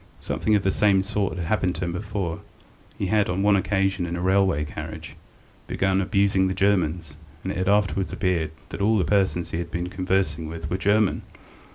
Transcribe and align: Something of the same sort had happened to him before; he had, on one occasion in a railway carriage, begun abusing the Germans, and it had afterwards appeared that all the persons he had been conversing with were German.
Something 0.19 0.55
of 0.55 0.63
the 0.63 0.71
same 0.71 1.03
sort 1.03 1.37
had 1.37 1.45
happened 1.45 1.75
to 1.75 1.85
him 1.85 1.91
before; 1.91 2.39
he 2.97 3.05
had, 3.05 3.29
on 3.29 3.43
one 3.43 3.55
occasion 3.55 4.07
in 4.07 4.15
a 4.15 4.19
railway 4.19 4.65
carriage, 4.65 5.15
begun 5.67 6.01
abusing 6.01 6.47
the 6.47 6.55
Germans, 6.55 7.15
and 7.43 7.51
it 7.51 7.57
had 7.59 7.69
afterwards 7.69 8.11
appeared 8.11 8.49
that 8.69 8.81
all 8.81 8.97
the 8.97 9.05
persons 9.05 9.51
he 9.51 9.59
had 9.59 9.69
been 9.69 9.89
conversing 9.89 10.47
with 10.49 10.71
were 10.71 10.77
German. 10.79 11.21